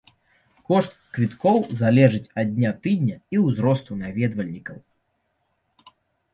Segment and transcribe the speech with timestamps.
[0.69, 4.77] Кошт квіткоў залежыць ад дня тыдня і ўзросту наведвальнікаў.